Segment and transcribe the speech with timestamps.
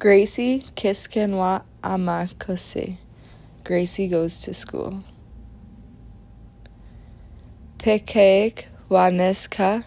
[0.00, 2.96] Gracie Kiskenwa Amakose.
[3.64, 5.02] Gracie goes to school.
[7.78, 9.82] Pekaik Waneska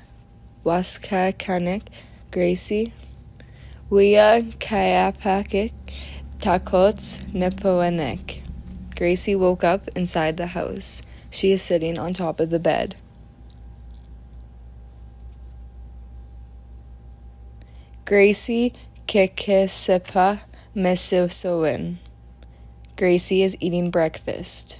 [0.65, 1.83] Waska Kanik
[2.29, 2.91] Gracie.
[3.89, 5.71] Wia Kayapakik
[6.39, 8.41] Takots Nepoenek.
[8.97, 11.03] Gracie woke up inside the house.
[11.29, 12.97] She is sitting on top of the bed.
[18.03, 18.73] Gracie
[19.11, 20.39] Kekesepa
[20.73, 21.97] Mesosoin.
[22.95, 24.79] Gracie is eating breakfast.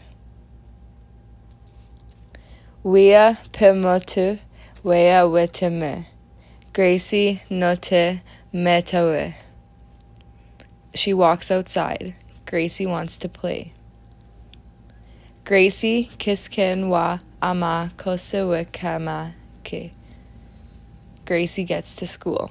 [2.82, 4.40] Wea Pemotu
[4.84, 6.05] Wea Weteme.
[6.72, 8.22] Gracie Note
[8.54, 9.34] Metawe.
[10.96, 12.16] She walks outside.
[12.46, 13.74] Gracie wants to play.
[15.44, 19.34] Gracie Kisken wa ama kosewekama
[19.66, 19.91] ke.
[21.26, 22.50] Gracie gets to school.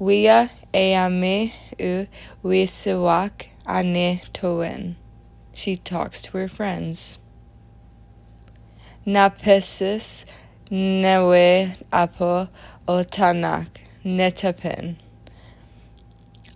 [0.00, 2.06] Wia eame u
[2.42, 4.96] wisewak ane towen.
[5.52, 7.20] She talks to her friends.
[9.06, 10.26] Napesis
[10.70, 12.48] newe apo
[12.88, 13.68] otanak
[14.04, 14.96] netapin.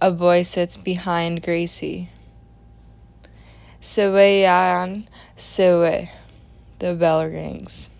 [0.00, 2.08] A boy sits behind Gracie.
[3.80, 6.08] Seweyan sewe.
[6.80, 7.90] The bell rings.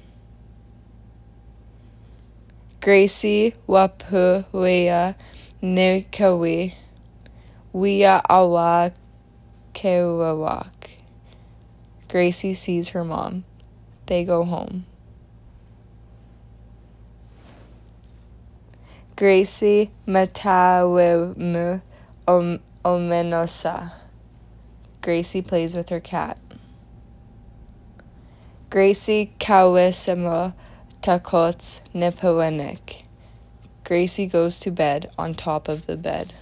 [2.89, 5.15] Gracie Wapuwea
[5.63, 6.73] nikawi.
[7.75, 8.91] Wea awa
[9.75, 10.89] kewawak.
[12.09, 13.45] Gracie sees her mom.
[14.07, 14.87] They go home.
[19.17, 21.83] Gracie matawemu
[22.85, 23.93] omenosa.
[25.03, 26.39] Gracie plays with her cat.
[28.71, 30.55] Gracie kawisimo
[31.01, 33.05] takots nipowenik.
[33.85, 36.33] Gracie goes to bed on top of the bed.